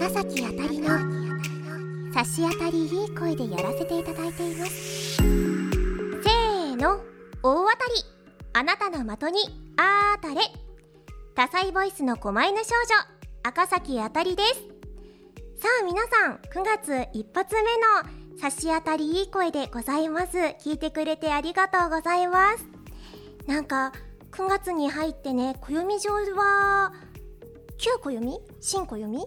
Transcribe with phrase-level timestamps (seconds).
[0.00, 0.88] 赤崎あたりの
[2.14, 5.16] 差し当たりいい声でやらせていただいています。
[5.16, 7.02] せーの
[7.42, 8.02] 大当たり
[8.54, 10.40] あなたの的にあーたれ。
[11.34, 12.70] 多彩ボイスの狛犬少女
[13.42, 14.52] 赤崎あたりです。
[15.60, 20.38] さあ皆さん9月一発目の差し当たりいい声でございます。
[20.64, 22.66] 聞いてくれてありがとうございます。
[23.46, 23.92] なんか
[24.30, 26.94] 9月に入ってね暦上は
[27.76, 28.40] 旧暦？
[28.62, 29.26] 新暦？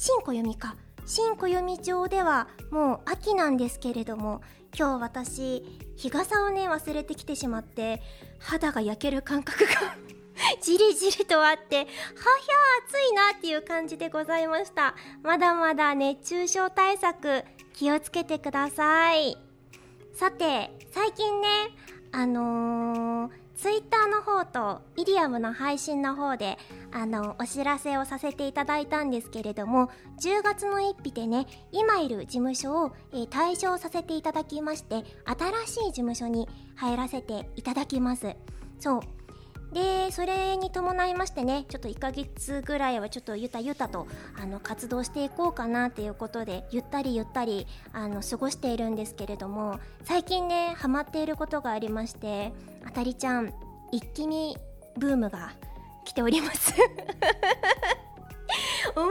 [0.00, 0.76] 新暦か。
[1.06, 4.42] 新暦上ではもう秋なんですけれども
[4.78, 5.64] 今日私
[5.96, 8.00] 日傘をね忘れてきてしまって
[8.38, 9.96] 肌が焼ける感覚が
[10.62, 11.90] じりじりとあってはひゃ
[12.86, 14.94] 暑いなっていう感じでございました。
[15.24, 19.36] まだまだ熱中症対策気をつけてください。
[20.14, 21.48] さて最近ね
[22.12, 26.58] あのーツイッターの方とイディアムの配信の方で
[26.92, 29.90] あのお知らせをさせていただいたんですけれども
[30.22, 38.36] 10月の1日でね今いる事務所を、えー、退所させていただきまして新しい事務所に入らせていただきます。
[38.78, 39.17] そう
[39.72, 44.06] でそれに伴いましてねちょっと1ヶ月ぐらいはちょっとゆたゆたと
[44.40, 52.52] あの活動していこうかなっていうことでゆったりゆったりあの過ごしているんですけれども最近ねハマっていることがありまして
[52.86, 53.52] あたりちゃん
[53.92, 54.56] 一気に
[54.96, 55.52] ブームが
[56.04, 56.74] 来ております。
[58.96, 59.10] 面白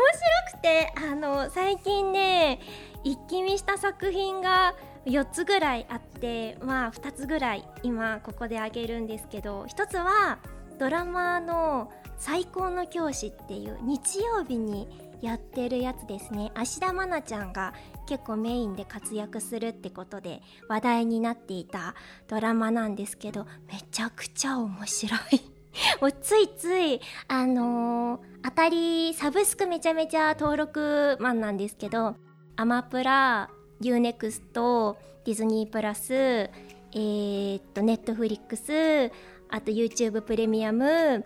[0.58, 2.60] くてあの最近ね
[3.04, 4.74] 一気見した作品が
[5.08, 10.40] 4つぐらいあってまあ2つぐらい今ここであげるんですけど1つは
[10.78, 16.52] ドラマの「最高の教師」っていう日曜日にやってるやつですね。
[16.54, 17.74] 芦田愛菜ちゃんが
[18.06, 21.96] 結構メインで活躍するってことで話題になっていた
[22.28, 25.58] ドラマなんですけどめちゃくちゃ面白い。
[26.02, 32.16] もうついついあのー、当たりサブスクめちゃめちゃ登録マンなんですけど
[32.56, 33.50] アマプラ
[33.82, 39.12] UNEXT ディズニープラスえー、っとネットフリックス
[39.50, 41.26] あと YouTube プレミアム。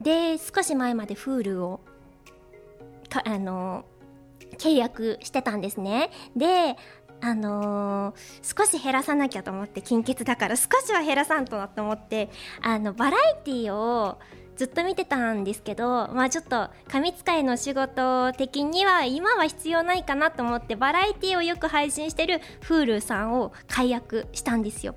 [0.00, 1.80] で少し前まで Hulu を
[3.08, 3.84] かあの
[4.58, 6.10] 契約してたんですね。
[6.36, 6.76] で
[7.20, 12.28] あのー、少し減らさなきゃと思って金欠だから少しは減らさんとなと思って
[12.60, 14.18] あのバラエティーを
[14.56, 24.94] ずっと見てたんですけどまあちょっと神使いの仕事的には今は必要ないかなと思ってバラエティをよく配信してる Hulu さんを解約したんですよ。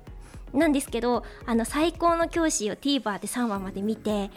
[0.52, 4.30] なんですけどあの最高の教師を TVer で3話まで見て3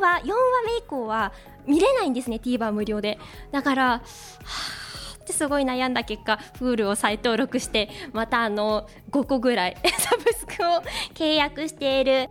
[0.00, 1.32] 話4話目以降は
[1.66, 3.18] 見れないんですね TVer 無料で。
[3.50, 10.82] だからはーってすごい悩んだ結果 Hulu を再登録してまたあの5個ぐらいサブスクを
[11.14, 12.30] 契約している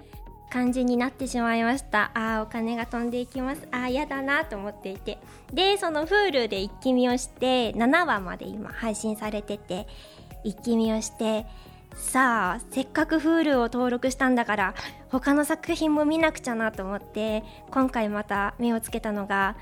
[0.53, 2.11] 感じになってしまいました。
[2.13, 3.67] あーお金が飛んでいきます。
[3.71, 5.17] あー嫌だなと思っていて。
[5.51, 9.87] でその Hulu で一気見をして7話まで今配信されてて
[10.43, 11.47] 一気見をして
[11.95, 14.75] さあせっかく Hulu を登録したんだから
[15.09, 19.55] 他の作品も見なくちゃなと思って今回また目をつけたのが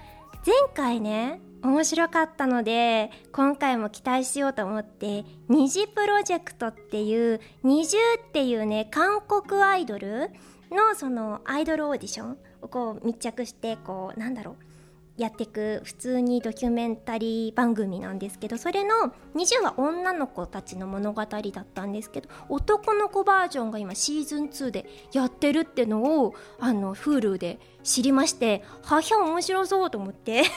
[0.46, 10.32] 前回ね面白かったので今回も期待しようと思って二次プロジェクトっていう二重っていうね韓国アイドル
[10.72, 14.72] のそのアイドルオーディションをこう密着してこうなんだろう
[15.18, 30.44] やっていく普通にドキュメンタリー番組なんですけどそれの20は女の子たちの物語だったんですけど男の子バージョンが今シーズン2でやってるってのをあの Hulu で知りましてはひゃ面白そうと思って。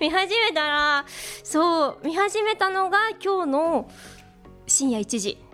[0.00, 1.06] 見始めたら
[1.42, 3.90] そう見始めたのが今日の
[4.66, 5.49] 深夜1時。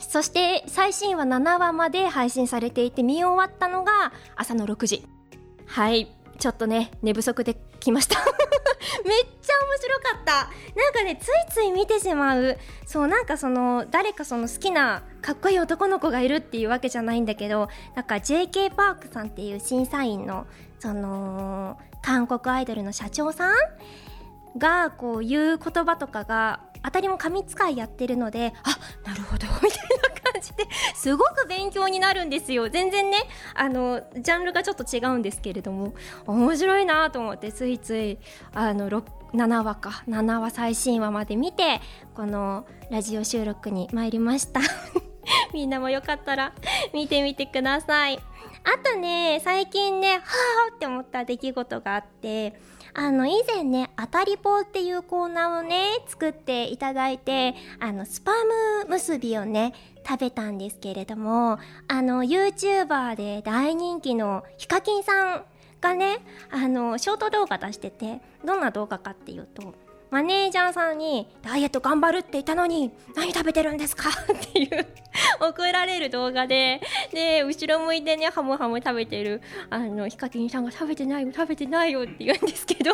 [0.00, 5.06] そして最新話7話まで配信されていて見終わったのが朝の6時。
[5.66, 6.10] はい。
[6.38, 8.18] ちょっとね寝不足で来ました。
[8.24, 10.34] めっちゃ面白かった。
[10.34, 12.58] なんかねついつい見てしまう。
[12.86, 20.46] そうなんかその誰かその好きなかっこいい男の子がいるっていうわけじゃないんだけどなんか JK パークさんっていう審査員の
[20.80, 23.54] その韓国アイドルの社長さん
[24.58, 29.83] がこう言う言葉とかが当たりも神使いやってるのであなるほどみたい
[30.44, 30.64] じで
[30.94, 32.68] すごく勉強になるんですよ。
[32.68, 33.18] 全然ね
[33.54, 35.94] あのジャンルがちょっと違うんですけれども
[36.26, 38.18] 面白いなと思ってついつい
[38.52, 41.80] あの7話か7話最新話まで見て
[42.14, 44.60] このラジオ収録に参りました。
[45.52, 46.52] みんなもよかったら
[46.92, 48.20] 見てみてください。
[48.64, 50.22] あとね最近ねは
[50.70, 52.54] あって思った出来事があって
[52.92, 58.32] あの以前ね「当たりぽ」っていうコーナーをね作っていただいてあのスパ
[58.82, 59.72] ム結びをね
[60.06, 61.58] 食べたんですけれども
[61.88, 65.44] あの YouTuber で大人気のヒカキンさん
[65.80, 66.18] がね
[66.50, 69.74] あのショート動画出しててどんな動画かっていうと
[70.14, 74.10] マネージャーさんに「ダイエット頑張るって言ったのに何食べてるんですか?
[74.32, 74.86] 」っていう
[75.40, 76.80] 送られる動画で
[77.12, 82.92] で後ろ向いてねハムハム食べてるあのヒカキンさんが「食べてないよ食べてないよ」って言うんですけど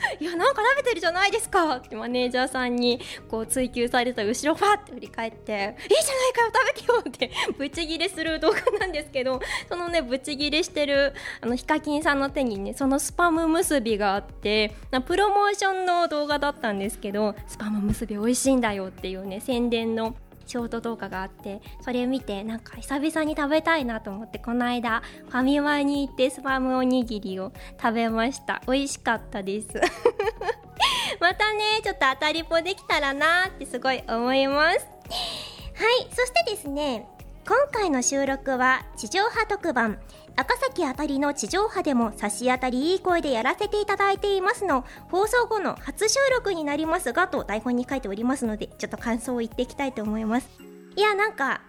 [0.20, 1.76] いやなんか食べてるじゃないですか。
[1.76, 20.14] ってマネージャーさんにこう追求された後ろファって振り返って「いいじゃないかよ食べてよ」って ブチギレする動画なんですけどそのねブチギレしてるあのヒカキンさんの手にねそのスパム結びがあってなプロモーションの動画だったんですけどスパム結び美味しいんだよっていうね宣伝の
[20.50, 28.60] ショート動画があってそれ見てなんか久々に食べたいなと思ってこの間ファミマに行ってスパムおにぎりを食べました。
[28.66, 29.68] 美味しかったです。
[31.20, 34.78] またねちょっと当たりぽできたらなってすごい思います。
[34.78, 37.06] はいそしてですね
[37.50, 39.98] 今回の収録は地上波特番
[40.36, 50.48] 赤崎あたりの地上波でも差し当たりいい声でやらせていただいていますの放送後の初収録になりますがと台本に書いておりますのでちょっと感想を言っていきたいと思います。
[50.94, 51.62] いやなんか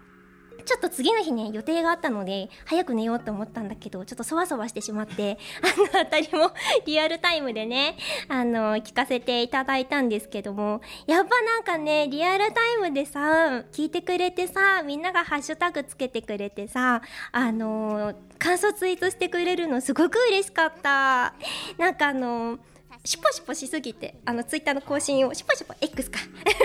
[0.64, 6.52] ちょっと次の日ね予定があったので早く寝ようと思ったんだけどちょっとそわそわしてしまって あのあたりも
[6.86, 7.96] リアルタイムでね
[8.28, 21.34] あの聞かせていただいたんですけどもやっぱなんかねリアルタイムでさ聞いてくれてさみんながハッシュタグつけてくれてさあの感想ツイートしてくれるのすごく嬉しかった。
[21.78, 22.58] なんかあの
[23.04, 26.20] シュポシュポしすぎてあのツイッターの更新をシュポシュポ X か。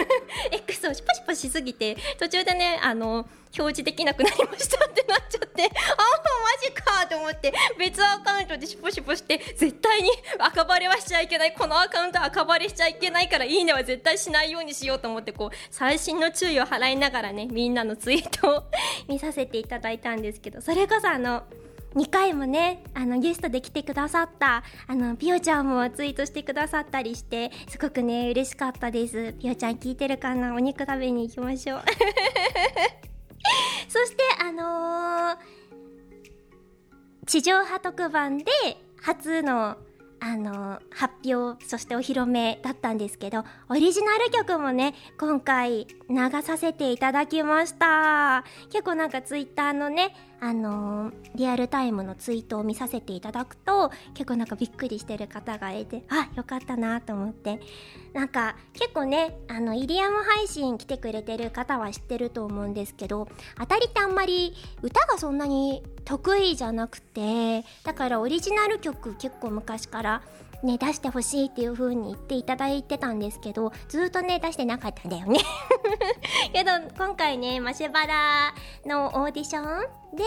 [0.53, 11.53] X をシュポシュポしすぎて途中でねあの表示できなくなりましたってなっちゃって ああマジかと思って別アカウントでシュポシュポして絶対に 赤バレはしちゃいけない。
[11.53, 18.63] このアカウント赤バレしちゃいけないからいいねは絶対しないようにしようと思ってこう最新の注意を払いながらねみんなのツイートを
[19.07, 21.43] 見させていただいたんですけどそれこそあの
[21.95, 29.33] 2回もねあのゲストで来てくださったあのピオちゃんもツイートしてくださったりしてすごくね嬉しかったです。
[29.39, 30.53] ピオちゃん聞いてるかな？
[30.53, 31.81] お肉食べに行きましょう。
[33.89, 35.37] そしてあのー、
[37.25, 38.45] 地上波特番で
[39.01, 39.77] 初の
[40.19, 48.43] あの発表そしてお披露目だったんですけどオリジナル曲もね今回流させていただきました。
[48.71, 57.59] 結構なんかツイッターのねあのー、リアルタイムのツイートを見させていただくと結構なんかびっくりしてる方がいてあよかったなと思って。
[58.17, 63.27] なんか結構ねあのイリアム配信来てくれてる方は知ってると思うんですけど
[63.59, 70.21] 当たりってあんまり歌がそんなに得意じゃなくてだからオリジナル曲結構昔から
[70.63, 75.39] ね、出してほしいっていう風に言っていただいてたんですけど、ずっとね、出してなかったんだよね。
[76.53, 78.53] けど、今回ね、マシュバラ
[78.85, 79.81] のオーディション
[80.15, 80.23] で、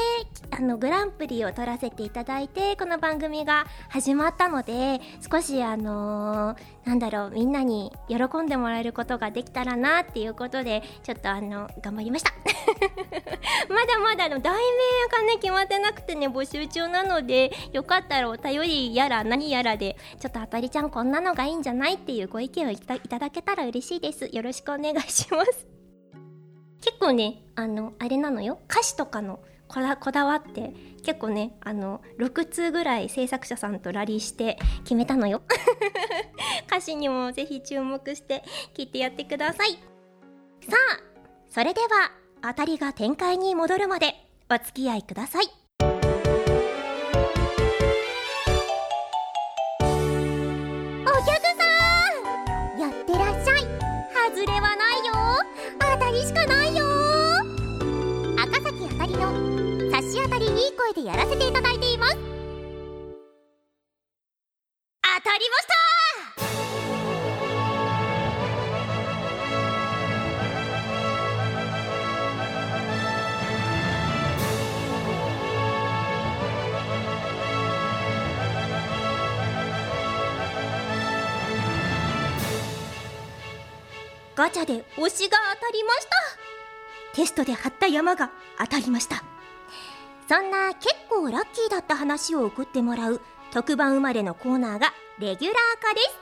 [0.50, 5.00] あの、グランプリを取らせていただいて、この番組が始まったので、
[5.30, 12.32] 少しあのー、なんだろう、みんなに喜んでもらえることができたらなっていうことで、ちょっとあの、頑張りました。
[13.68, 24.28] まだまだの題名がね、決まってなくてね、募集中なので、よかったらお便りやら何やらで、ちょっとあたりちゃんこんなのがいいんじゃないっていうご意見をいただけたら嬉しいです。
[24.30, 25.66] よろしくお願いします。
[26.84, 28.60] 結構ね、あの、あれなのよ。
[28.68, 30.74] 歌詞とかのこだこだわって
[31.04, 35.42] 結構ねあの6通ぐらい制作者さんとラリーして決めたのよ
[36.66, 38.42] 歌詞にもぜひ注目して
[38.74, 39.74] 聞いてやってください
[40.68, 41.00] さあ
[41.48, 42.10] それでは
[42.42, 44.14] 当たりが展開に戻るまで
[44.50, 45.59] お付き合いください
[60.24, 62.16] 当たりいい声でやらせていただいています
[65.02, 65.74] 当たりました。
[84.36, 86.10] ガチャで推しが当たりました。
[87.12, 89.22] テストで貼った山が当たりました。
[90.30, 93.20] そんな結構ラッキーだった話を送ってもらう
[93.50, 96.20] 特番生まれのコーナーがレギュラー化です。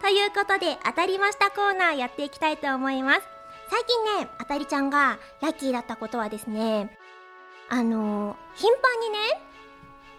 [0.00, 3.22] ということで当たりましたコーナーやっていきたいと思います。
[3.68, 6.96] 最近ね、あたりちゃんがラッキーだったことはですね、
[7.68, 9.18] あのー、頻繁にね、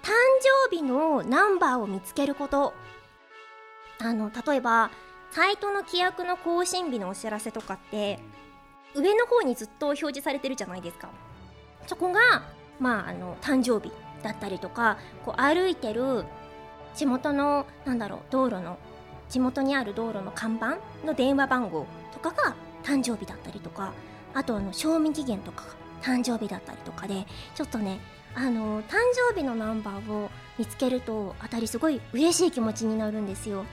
[0.02, 0.12] 誕
[0.68, 2.74] 生日のナンバーを見つけること。
[4.00, 4.92] あの、例えば、
[5.32, 8.20] サイトの規約の更新日のお知らせとかって、
[8.94, 11.08] 上の方にずっと表示されてるじゃないですか。
[11.88, 12.44] そこが、
[12.84, 16.26] まあ、あの誕生日だったりとかこう歩いてる
[16.96, 18.78] 地元のなんだろう道路の
[19.30, 23.94] 地元にある道路の看板の電話番号とかが誕生日だったりとか
[24.34, 25.70] あとあの賞味期限とかが
[26.04, 27.26] 誕生日だったりとかで
[27.56, 28.00] ちょっとね
[28.36, 28.96] あの誕
[29.30, 33.64] 生日のナンバーを見つけると当たりすごい嬉しい気持ちになるんですよ。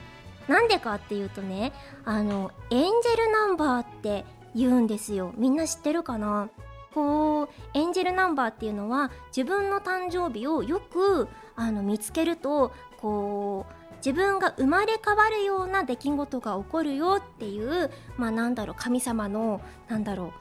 [0.47, 1.73] なんでかっていうとね
[2.05, 4.25] あのエンジェルナンバーって
[4.55, 5.33] 言うんですよ。
[5.35, 6.49] みんな知ってるかな？
[6.93, 20.33] こうエンジェルナンバーっていうのは自分の誕生日をよくあの見つけるとこう自分が生まれ変わるような出来事が起こるよっていうまあなんだろう神様のなんだろ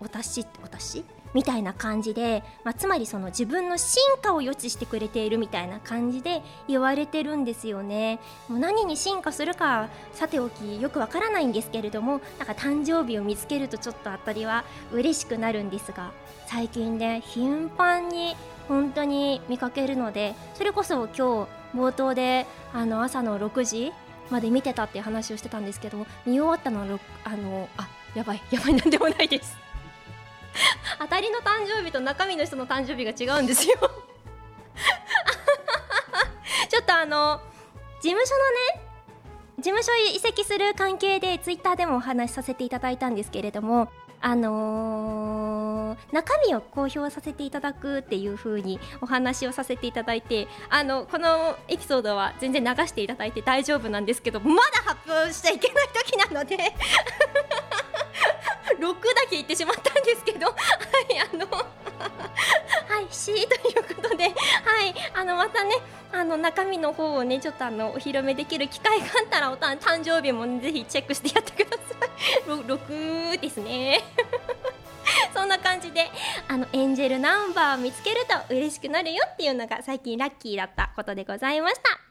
[0.00, 1.04] うお達しお達し？
[1.38, 8.18] みたいな感じで、まあ、つまりその自分の進化を予知してくれているみたいな感じで言われてるんですよね。
[8.48, 16.10] もう何に進化するかさておきよくわからないんですけれどもなんか誕生日を見つけるとちょっと当たりは嬉しくなるんですが
[16.48, 18.34] 最近ね頻繁に
[18.66, 23.92] 本当に見かけるのでそれこそ今日冒頭であの朝の6時
[24.28, 29.67] まで見てたっていう話をしてたんですけど見終わったのはあのあやばいやばいなんでもないです。
[30.98, 33.76] 当たりの誕生日と中身の人の誕生日が違うんですよ。
[36.68, 37.40] ちょっとあの
[38.00, 38.88] 事務所のね
[39.58, 43.88] 事務所移籍する関係でツイッターでもお話しさせていただいたんですけれども
[44.20, 56.56] あのー、中身を公表させていただくっていう風にお話をさせていただいてあのこのエピソードは全然流していただいて大丈夫なんですけどまだ発表しちゃいけない時なので。
[58.78, 60.56] 6だけ言ってしまったんですけど はい
[61.20, 64.34] あの はい C ということではい
[65.14, 65.76] あのまたね
[66.12, 72.08] あの中身の方をねちょっとあのお披露目できる機会があったらお誕生日も、ね、ぜひチェックしてやってください。
[72.48, 74.02] 6ですね。
[75.34, 76.10] そんな感じで
[76.48, 82.07] あのエンジェルナンバーを見つけると嬉しくなるよっていうのが最近ラッキーだったことでございました。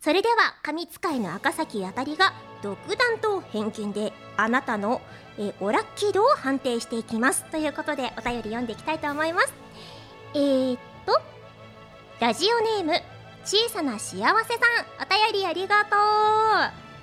[0.00, 5.00] それでは神使いの赤崎あたりが独断と偏見であなたの
[5.38, 9.52] えオラッキー度を判定していきますということでお便り読んでいきたいと思います。
[10.34, 11.20] えー、っと
[12.20, 12.92] ラジオネーム
[13.44, 14.34] 小さな幸せさん。
[15.00, 15.96] お便りありがと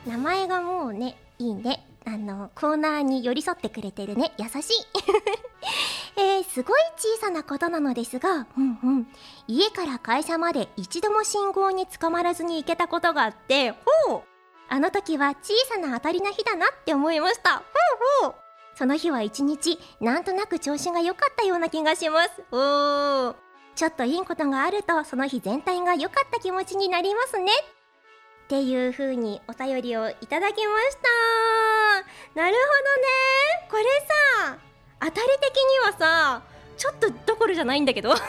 [0.07, 0.09] う。
[0.09, 1.86] 名前がもうねいいね。
[2.07, 4.31] あのコーナーに寄り添ってくれてるね。
[4.37, 4.85] 優しい。
[6.15, 9.07] えー、すごい小さなことなのですが、うんうん、
[9.47, 13.71] 家から会社まで一度も信号に捕まらずに行けたことがあって
[14.07, 14.21] ほう。
[14.69, 17.57] あの時は小さな当たりな日だなって思いました。
[17.57, 17.63] ほ
[18.21, 18.35] うほう。
[18.73, 22.29] その日は一日なんとなく調子が良かったような気がします。
[22.51, 23.35] おー
[23.75, 27.51] ちょっといいことがあるとその日全体が良かった気持ちになりますね
[28.47, 30.97] っていう風にお便りをいただきまし
[32.33, 32.39] た。
[32.39, 33.07] なるほどね。
[33.69, 33.83] これ
[34.47, 34.57] さ
[35.01, 36.41] 当たり的にはさ
[36.77, 38.15] ちょっとどころじゃないんだけど。
[38.15, 38.25] ちょ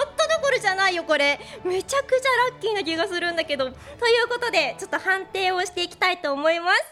[0.00, 1.40] っとどころじゃないよこれ。
[1.64, 3.70] めちゃくちゃラッキーな気がするんだけど。
[3.70, 3.70] と
[4.06, 6.84] いうことでちょっと判定をしていきたいと思います。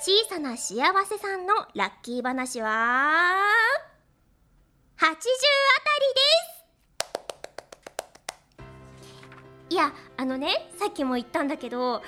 [0.00, 3.36] 小さな幸せさんのラッキー話は
[4.96, 5.20] 80あたりで
[6.46, 6.49] す。
[9.70, 12.02] いやあのねさっきも言ったんだけど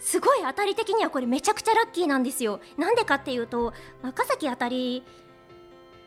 [0.00, 2.60] すごい当たり的にはこれめちゃくちゃラッキーなんですよ。
[2.78, 3.72] なんでかっていうと
[4.02, 5.02] 若崎あたり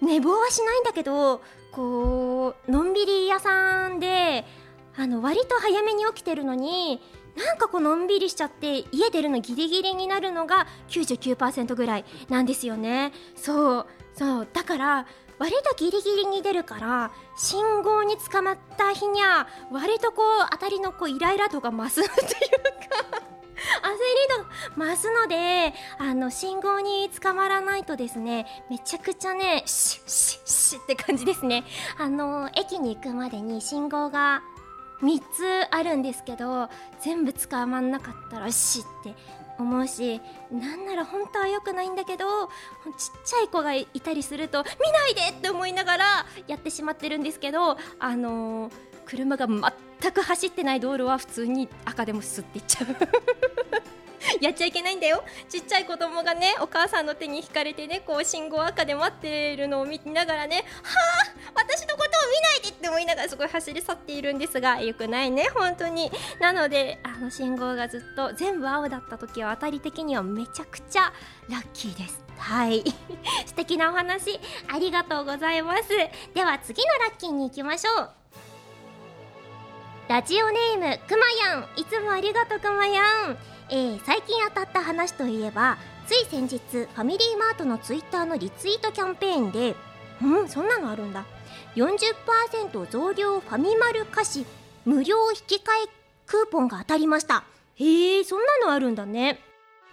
[0.01, 1.41] 寝坊はしないんだけど
[1.71, 4.45] こうのんびり屋さんで
[4.97, 7.01] あの割と早めに起きてるのに
[7.35, 13.13] なんかこうのんびりしちゃって家出るのギリギリになるのが99%ぐらいなんですよね。
[13.35, 13.87] そう。
[14.13, 14.47] そう。
[14.51, 15.05] だから
[15.39, 23.31] 割とギリギリに出るから信号に捕まった日にゃ割とこう当たりのこうイライラ度が増すっていうか
[23.81, 23.91] 焦
[24.75, 31.63] り度増すのであの信号に捕まらないとですねめちゃくちゃねシッシッシッって感じですね。
[31.97, 34.43] あの駅に行くまでに信号が
[35.01, 36.69] 3つあるんですけど
[37.01, 39.15] 全部捕まんなかったらしって
[39.57, 42.51] 思うしなんなら本当は良くないんだけどちっ
[43.23, 46.05] ちゃい子がいたりすると見ないでって思いながら
[46.47, 48.73] やってしまってるんですけどあのー、
[49.05, 52.87] 車が全く走ってない道路は普通に赤でもすっていっちゃう。
[54.41, 55.23] やっちゃいけないんだよ。
[55.49, 66.11] ちっちゃい子供がねお母さんの手に引かれてねこう信号赤で待っているのを見ながらねはあ私のことを見ないでって思いながらすごい走り去っているんですがよくないね本当に。
[66.39, 71.13] なのであの信号がずっと全部青だった時は当たり的にはめちゃくちゃ
[71.49, 72.23] ラッキーです。
[72.37, 72.83] はい。
[73.45, 75.89] 素敵なお話ありがとうございます。
[76.33, 78.09] では次のラッキーに行きましょう。
[80.07, 81.69] ラジオネームくまやん。
[81.77, 83.37] いつもありがとうくまやん。
[83.73, 89.75] えー、最近当たった話といえばつい先日ファミリーマートのツイッターのリツイートキャンペーンで
[90.21, 91.25] うんそんなのあるんだ。
[91.75, 94.45] 40%増量ファミマル菓子
[94.85, 95.89] 無料引き換え
[96.27, 97.45] クーポンが当たりました。
[97.75, 99.39] へえそんなのあるんだね。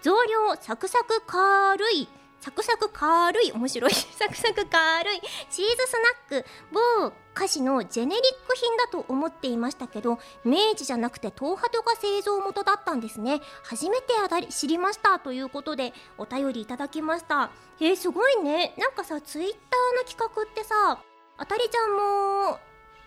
[0.01, 2.07] 増量サクサク軽い
[2.41, 3.93] サクサク軽い面白い。
[3.93, 5.93] サクサク軽い チーズス
[6.29, 13.39] ナック某菓子のジェネリック品だと思っていましたけど明治じゃなくて東ハトが製造元だったんですね。
[13.63, 17.51] 初めてあたり知りましたということでお便りいただきました。
[17.79, 18.75] えー、すごいね。
[18.77, 19.55] なんかさツイッター
[19.95, 20.99] の企画ってさ
[21.37, 22.59] あたりちゃんも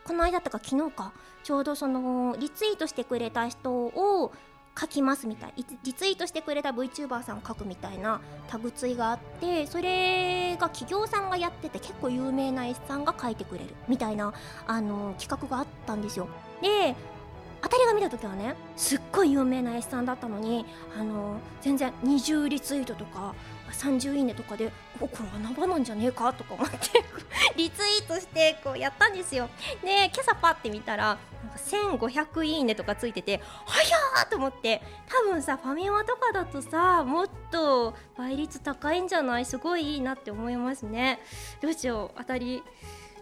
[0.04, 1.12] この間とか昨日か
[1.44, 4.32] ちょうどそのリツイートしてくれた人を
[4.78, 5.54] 書きますみたい。
[5.84, 14.32] リツイートしてくれた VTuber さんを書くみたいなタグツイがあってそれが企業さんがやってて結構有名な絵師さんが書いてくれるみたいな
[14.66, 16.28] あの企画があったんですよ。
[16.60, 16.96] で
[17.62, 20.66] 当たりが見た時はねすっごい有名な絵師さんだったのに
[20.98, 23.34] あの全然20リツイートとか
[23.72, 26.76] 30いいねとかでおこれ穴場なんじゃねえかとか思って
[27.56, 29.48] リツイートしてこうやったんですよ。
[29.82, 34.82] で今朝パッて見たらなんか1500いいねとかついててはやーと思って。
[35.08, 39.44] 多分さファミマとかだとさもっと倍率高いんじゃない？
[39.44, 41.20] すごいいいなって思いますね。
[41.60, 42.18] どうしよう。
[42.18, 42.62] 当たり。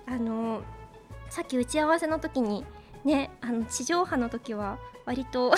[0.06, 0.62] あの
[1.28, 2.64] さっき打ち合わせの時に
[3.04, 5.54] ねあの地上波の時は割と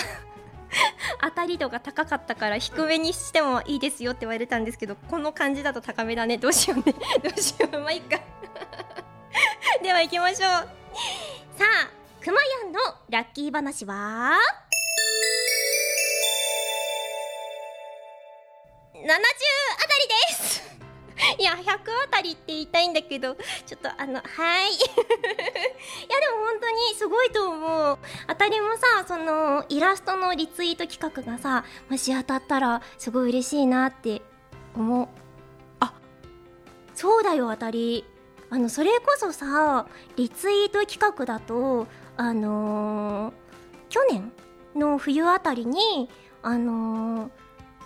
[1.21, 6.37] 当たり度が高かったから低めにしてもいいですよって言われたんですけどこの感じだと高めだね。
[6.37, 6.93] どうしようね。
[7.23, 7.79] どうしよう。
[7.79, 8.19] まあいいか。
[9.81, 10.39] では行きましょう。
[10.41, 10.67] さ
[11.65, 14.37] あくまやんのラッキー話は？
[19.03, 20.63] あたりです。
[21.39, 24.71] いや100あたりって言いたいんだけどちょっとあのはい。
[24.75, 27.97] いやでも本当にすごいと思う。
[28.27, 34.21] 当たりもさそのイラストのリツイート企画がさもし当たったらすごい嬉しいなって
[34.75, 35.07] 思う。
[35.79, 35.93] あ。
[36.95, 38.05] そうだよ当たり。
[38.49, 43.33] あのそれこそさリツイート企画だとあのー、
[43.89, 44.31] 去年
[44.75, 46.07] の冬あたりに
[46.43, 47.42] あのー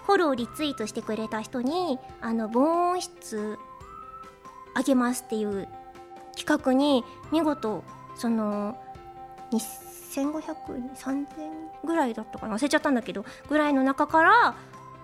[0.08, 3.60] フォローリツイートしてくれた人にあの防音室
[4.74, 5.68] あげますっていう
[6.36, 7.84] 企画に見事
[8.16, 8.78] その
[9.52, 11.26] 2500 3000
[11.86, 12.56] ぐらいだったかな？
[12.56, 14.56] 忘れちゃったんだけどぐらいの中から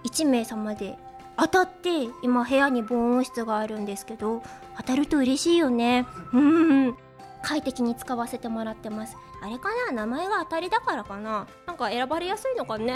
[0.06, 0.98] 1名様で
[1.38, 1.90] 当たって
[2.22, 4.42] 今部屋に防音室があるんですけど
[4.78, 6.06] 当たると嬉しいよね。
[6.32, 6.96] うん。
[7.42, 9.18] 快適に使わせてもらってます。
[9.44, 9.92] あれかな？
[9.92, 11.46] 名前が当たりだからかな？
[11.68, 12.96] なんか選ばれやすいのかね？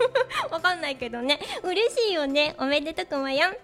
[0.52, 1.40] わかんないけどね。
[1.62, 2.54] 嬉しいよね。
[2.58, 3.52] おめでとくまやん。
[3.52, 3.56] さ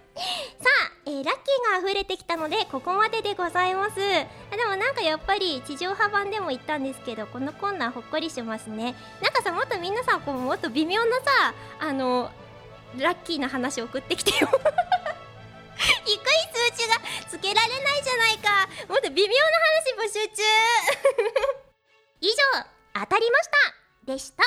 [0.87, 3.97] あ、えー、ラッキーが溢れてきたのでここまででございます。
[3.97, 4.25] で
[4.67, 8.95] もなんかやっぱり地上波版でも言ったんですけどこのコーナーほっこりしますね。
[9.21, 12.31] なんかさもっと皆さんこうもっと微妙なさあの
[12.97, 14.49] ラッキーな話送ってきてよ。
[15.77, 16.19] 低い
[16.53, 16.95] 数値が
[17.29, 18.67] つけられないじゃないか。
[18.89, 19.41] もっと微妙な
[20.01, 20.43] 話募集中。
[22.23, 22.35] 以上
[22.93, 23.49] 当たりまし
[24.05, 24.43] たでした。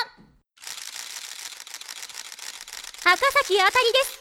[3.05, 4.17] 赤崎あたりです。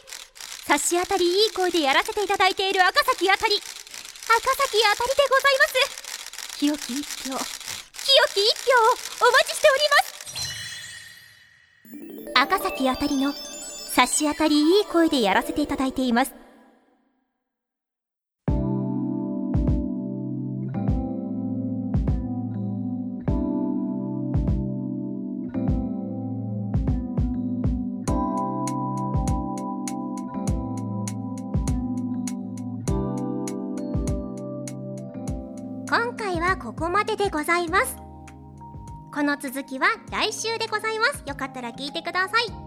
[0.67, 3.57] 差し当たりいい声でやらせていただいている赤崎あたり。
[3.57, 6.59] 赤崎あたりでございます。
[6.59, 7.41] 清き一票清
[8.35, 8.93] き一票を
[9.27, 9.81] お待ちしており
[12.27, 12.43] ます。
[12.43, 13.33] 赤崎あたりの
[13.95, 16.35] 差し当たりいい声でやらせていただいています。
[36.77, 37.97] こまででございます。
[39.13, 41.23] この続きは来週でございます。
[41.27, 42.66] よかったら聞いてください。